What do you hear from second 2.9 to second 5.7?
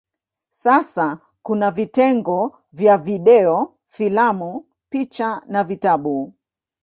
video, filamu, picha na